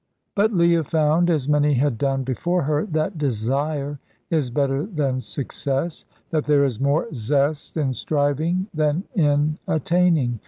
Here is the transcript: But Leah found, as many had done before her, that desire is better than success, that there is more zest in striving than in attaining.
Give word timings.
But 0.33 0.51
Leah 0.51 0.83
found, 0.83 1.29
as 1.29 1.47
many 1.47 1.75
had 1.75 1.99
done 1.99 2.23
before 2.23 2.63
her, 2.63 2.87
that 2.87 3.19
desire 3.19 3.99
is 4.31 4.49
better 4.49 4.83
than 4.87 5.21
success, 5.21 6.05
that 6.31 6.45
there 6.45 6.65
is 6.65 6.79
more 6.79 7.05
zest 7.13 7.77
in 7.77 7.93
striving 7.93 8.65
than 8.73 9.03
in 9.13 9.59
attaining. 9.67 10.39